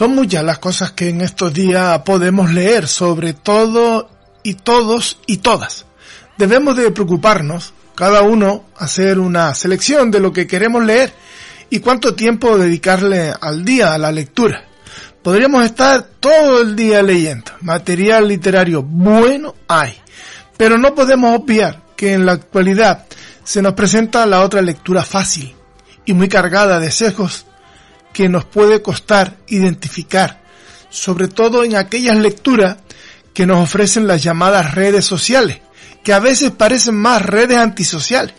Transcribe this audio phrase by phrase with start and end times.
[0.00, 4.08] Son muchas las cosas que en estos días podemos leer sobre todo
[4.42, 5.84] y todos y todas.
[6.38, 11.12] Debemos de preocuparnos, cada uno, hacer una selección de lo que queremos leer
[11.68, 14.64] y cuánto tiempo dedicarle al día a la lectura.
[15.22, 17.52] Podríamos estar todo el día leyendo.
[17.60, 19.92] Material literario bueno hay.
[20.56, 23.04] Pero no podemos obviar que en la actualidad
[23.44, 25.54] se nos presenta la otra lectura fácil
[26.06, 27.44] y muy cargada de sesgos
[28.12, 30.42] que nos puede costar identificar,
[30.88, 32.76] sobre todo en aquellas lecturas
[33.32, 35.60] que nos ofrecen las llamadas redes sociales,
[36.02, 38.34] que a veces parecen más redes antisociales.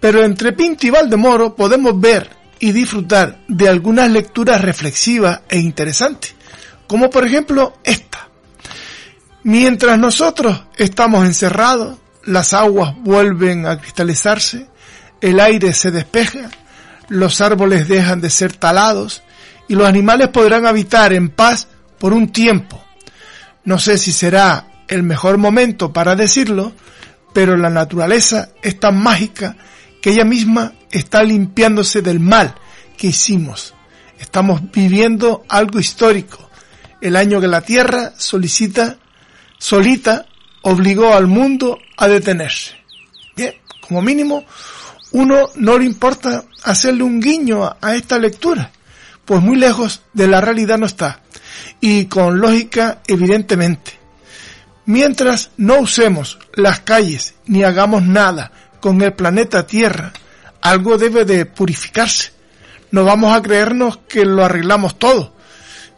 [0.00, 6.34] Pero entre Pinto y Valdemoro podemos ver y disfrutar de algunas lecturas reflexivas e interesantes,
[6.86, 8.28] como por ejemplo esta.
[9.44, 14.68] Mientras nosotros estamos encerrados, las aguas vuelven a cristalizarse,
[15.20, 16.50] el aire se despeja,
[17.08, 19.22] los árboles dejan de ser talados
[19.68, 22.82] y los animales podrán habitar en paz por un tiempo.
[23.64, 26.72] No sé si será el mejor momento para decirlo,
[27.32, 29.56] pero la naturaleza es tan mágica
[30.00, 32.54] que ella misma está limpiándose del mal
[32.96, 33.74] que hicimos.
[34.18, 36.50] Estamos viviendo algo histórico,
[37.00, 38.98] el año que la Tierra solicita,
[39.58, 40.26] solita,
[40.62, 42.74] obligó al mundo a detenerse.
[43.36, 44.44] Bien, como mínimo,
[45.12, 48.70] uno no le importa hacerle un guiño a, esta lectura,
[49.24, 51.20] pues muy lejos de la realidad no está,
[51.80, 53.92] y con lógica evidentemente.
[54.86, 60.12] Mientras no usemos las calles ni hagamos nada con el planeta Tierra,
[60.60, 62.32] algo debe de purificarse.
[62.90, 65.34] No vamos a creernos que lo arreglamos todo.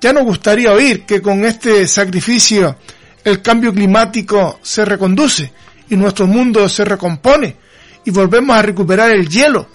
[0.00, 2.76] Ya nos gustaría oír que con este sacrificio
[3.24, 5.52] el cambio climático se reconduce
[5.88, 7.61] y nuestro mundo se recompone
[8.04, 9.66] y volvemos a recuperar el hielo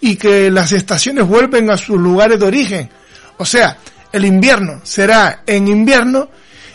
[0.00, 2.90] y que las estaciones vuelven a sus lugares de origen.
[3.38, 3.78] O sea,
[4.12, 6.28] el invierno será en invierno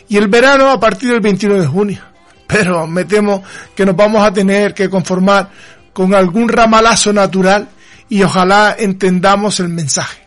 [0.07, 2.01] y el verano a partir del 21 de junio.
[2.47, 3.44] Pero me temo
[3.75, 5.50] que nos vamos a tener que conformar
[5.94, 7.68] con algún ramalazo natural
[8.09, 10.22] y ojalá entendamos el mensaje.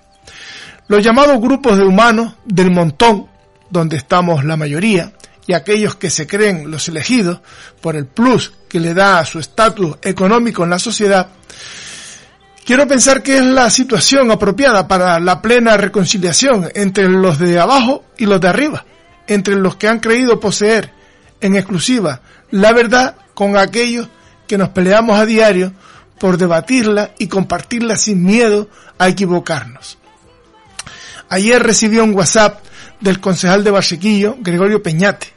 [0.89, 3.27] Los llamados grupos de humanos del montón,
[3.71, 5.13] donde estamos la mayoría,
[5.47, 7.41] y aquellos que se creen los elegidos
[7.81, 11.29] por el plus que le da a su estatus económico en la sociedad,
[12.65, 18.05] quiero pensar que es la situación apropiada para la plena reconciliación entre los de abajo
[18.17, 18.85] y los de arriba,
[19.27, 20.93] entre los que han creído poseer
[21.41, 24.09] en exclusiva la verdad con aquellos
[24.47, 25.73] que nos peleamos a diario
[26.19, 28.69] por debatirla y compartirla sin miedo
[28.99, 29.99] a equivocarnos.
[31.29, 32.61] Ayer recibí un WhatsApp
[33.01, 35.29] del concejal de Barsequillo, Gregorio Peñate,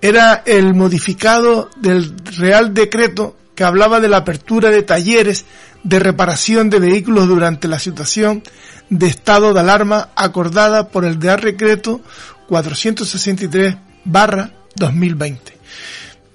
[0.00, 5.46] era el modificado del Real Decreto que hablaba de la apertura de talleres
[5.82, 8.42] de reparación de vehículos durante la situación
[8.90, 12.00] de estado de alarma acordada por el Real Decreto
[12.48, 15.54] 463 barra 2020.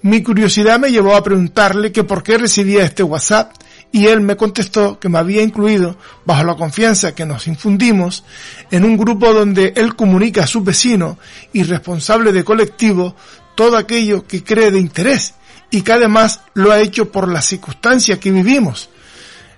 [0.02, 3.52] Mi curiosidad me llevó a preguntarle que por qué recibía este WhatsApp
[3.92, 8.24] y él me contestó que me había incluido, bajo la confianza que nos infundimos,
[8.70, 11.18] en un grupo donde él comunica a sus vecinos
[11.54, 13.16] y responsable de colectivo
[13.56, 15.34] todo aquello que cree de interés
[15.72, 18.90] y que además lo ha hecho por las circunstancias que vivimos.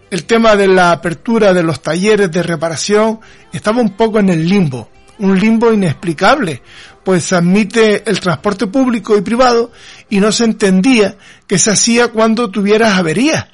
[0.09, 3.19] El tema de la apertura de los talleres de reparación
[3.53, 6.61] estaba un poco en el limbo, un limbo inexplicable,
[7.03, 9.71] pues admite el transporte público y privado
[10.09, 11.17] y no se entendía
[11.47, 13.51] que se hacía cuando tuvieras avería.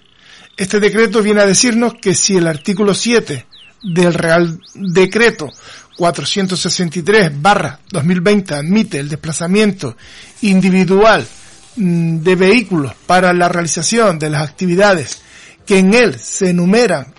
[0.58, 3.46] Este decreto viene a decirnos que si el artículo 7
[3.84, 5.52] del Real Decreto
[5.98, 9.96] 463 barra 2020 admite el desplazamiento
[10.42, 11.28] individual
[11.76, 15.22] mm, de vehículos para la realización de las actividades
[15.64, 17.14] que en él se enumeran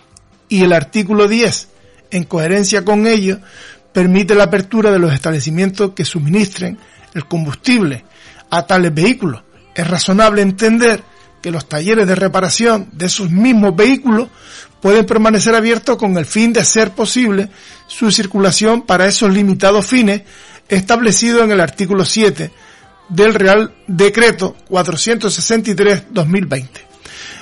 [0.48, 1.68] y el artículo 10
[2.10, 3.38] en coherencia con ello
[3.92, 6.76] permite la apertura de los establecimientos que suministren
[7.14, 8.04] el combustible
[8.50, 9.42] a tales vehículos.
[9.76, 11.04] Es razonable entender
[11.42, 14.28] que los talleres de reparación de esos mismos vehículos
[14.80, 17.48] pueden permanecer abiertos con el fin de hacer posible
[17.86, 20.22] su circulación para esos limitados fines
[20.68, 22.50] establecidos en el artículo 7
[23.08, 26.68] del Real Decreto 463-2020.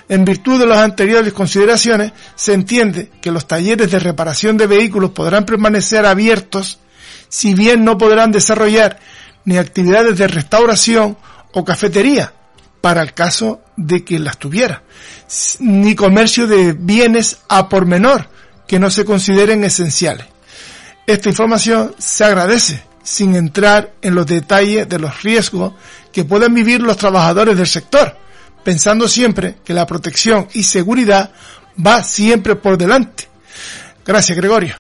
[0.09, 5.11] En virtud de las anteriores consideraciones, se entiende que los talleres de reparación de vehículos
[5.11, 6.79] podrán permanecer abiertos
[7.29, 9.01] si bien no podrán desarrollar
[9.45, 11.17] ni actividades de restauración
[11.53, 12.33] o cafetería,
[12.81, 14.83] para el caso de que las tuviera,
[15.61, 18.29] ni comercio de bienes a por menor
[18.67, 20.27] que no se consideren esenciales.
[21.07, 25.75] Esta información se agradece sin entrar en los detalles de los riesgos
[26.13, 28.17] que pueden vivir los trabajadores del sector,
[28.65, 31.31] pensando siempre que la protección y seguridad
[31.85, 33.29] va siempre por delante.
[34.05, 34.75] Gracias, Gregorio.